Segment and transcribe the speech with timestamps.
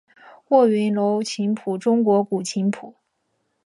[0.47, 2.95] 卧云楼琴谱中国古琴谱。